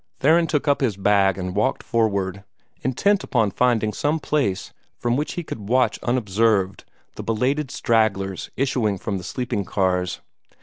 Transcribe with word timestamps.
Theron 0.19 0.47
took 0.47 0.67
up 0.67 0.81
his 0.81 0.97
bag 0.97 1.37
and 1.37 1.55
walked 1.55 1.83
forward, 1.83 2.43
intent 2.81 3.23
upon 3.23 3.51
finding 3.51 3.93
some 3.93 4.19
place 4.19 4.73
from 4.97 5.15
which 5.15 5.33
he 5.33 5.43
could 5.43 5.69
watch 5.69 5.99
unobserved 6.01 6.85
the 7.17 7.23
belated 7.23 7.69
stragglers 7.69 8.49
issuing 8.57 8.97
from 8.97 9.19
the 9.19 9.23
sleeping 9.23 9.63
cars. 9.63 10.21